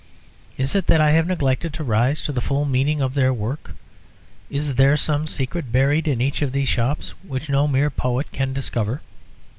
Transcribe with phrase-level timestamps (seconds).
[0.57, 3.75] Is it that I have neglected to rise to the full meaning of their work?
[4.49, 8.51] Is there some secret buried in each of these shops which no mere poet can
[8.51, 9.03] discover?"